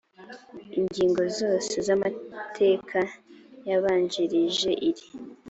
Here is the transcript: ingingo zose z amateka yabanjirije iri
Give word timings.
ingingo 0.79 1.21
zose 1.39 1.73
z 1.85 1.87
amateka 1.95 2.99
yabanjirije 3.69 4.71
iri 4.89 5.05